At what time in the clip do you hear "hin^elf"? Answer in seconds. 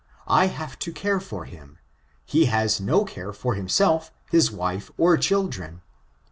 3.55-4.09